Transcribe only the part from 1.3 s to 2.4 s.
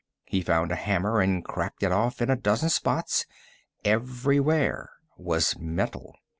cracked it off in a